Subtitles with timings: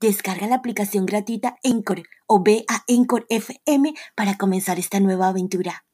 [0.00, 5.84] Descarga la aplicación gratuita Encore o ve a Encore FM para comenzar esta nueva aventura.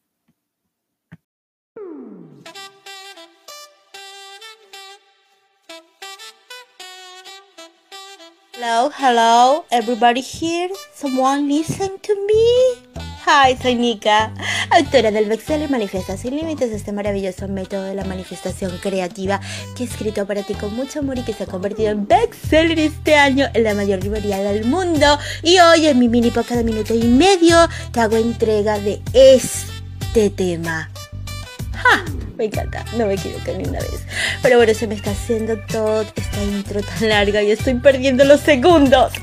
[8.53, 10.71] Hello, hello, everybody here?
[10.93, 13.14] Someone listen to me?
[13.27, 14.31] Hi, soy Nika,
[14.69, 19.41] autora del bestseller Manifiesta sin Límites, este maravilloso método de la manifestación creativa
[19.75, 22.77] que he escrito para ti con mucho amor y que se ha convertido en bestseller
[22.77, 25.17] este año en la mayor librería del mundo.
[25.41, 30.29] Y hoy en mi mini poca de minuto y medio te hago entrega de este
[30.29, 30.91] tema.
[31.85, 32.03] ¡Ja!
[32.37, 34.01] Me encanta, no me equivoco ni una vez.
[34.41, 38.41] Pero bueno, se me está haciendo todo esta intro tan larga y estoy perdiendo los
[38.41, 39.13] segundos.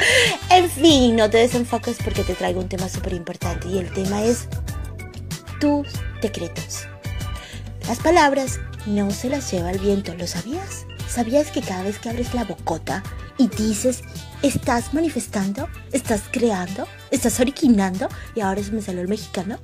[0.51, 4.23] En fin, no te desenfoques porque te traigo un tema súper importante y el tema
[4.23, 4.49] es
[5.61, 5.87] tus
[6.23, 6.87] decretos.
[7.87, 10.87] Las palabras no se las lleva el viento, ¿lo sabías?
[11.07, 13.03] ¿Sabías que cada vez que abres la bocota
[13.43, 14.03] y dices,
[14.43, 19.59] estás manifestando, estás creando, estás originando, y ahora se me salió el mexicano?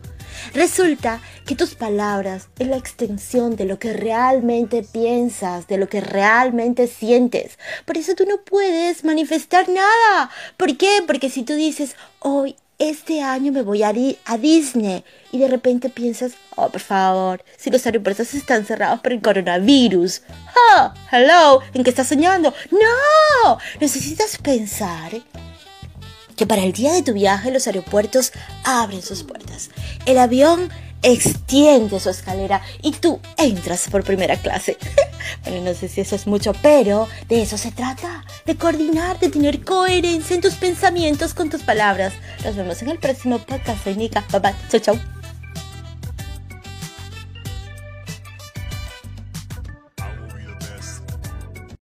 [0.52, 6.00] Resulta que tus palabras es la extensión de lo que realmente piensas, de lo que
[6.00, 7.56] realmente sientes.
[7.84, 10.30] Por eso tú no puedes manifestar nada.
[10.56, 11.02] ¿Por qué?
[11.06, 13.92] Porque si tú dices, hoy, este año me voy a,
[14.24, 19.12] a Disney y de repente piensas, oh, por favor, si los aeropuertos están cerrados por
[19.12, 20.22] el coronavirus.
[20.76, 22.54] Oh, hello, ¿en qué estás soñando?
[22.70, 25.12] No, necesitas pensar
[26.36, 28.32] que para el día de tu viaje los aeropuertos
[28.64, 29.70] abren sus puertas.
[30.06, 30.70] El avión
[31.02, 34.76] extiende su escalera y tú entras por primera clase.
[35.44, 39.28] bueno, no sé si eso es mucho, pero de eso se trata, de coordinar, de
[39.28, 42.14] tener coherencia en tus pensamientos con tus palabras.
[42.44, 43.84] Nos vemos en el próximo podcast.
[43.84, 44.24] Soy Nika.
[44.32, 44.54] Bye bye.
[44.70, 45.17] Chau, chau.